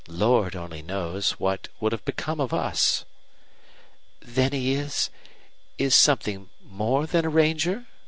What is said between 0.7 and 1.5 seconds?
knows